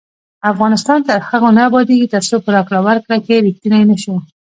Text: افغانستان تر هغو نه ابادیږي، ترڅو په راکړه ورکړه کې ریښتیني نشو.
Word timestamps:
افغانستان 0.51 0.99
تر 1.07 1.19
هغو 1.29 1.49
نه 1.57 1.61
ابادیږي، 1.69 2.11
ترڅو 2.15 2.35
په 2.45 2.49
راکړه 2.55 2.79
ورکړه 2.87 3.17
کې 3.25 3.43
ریښتیني 3.45 3.81
نشو. 3.91 4.15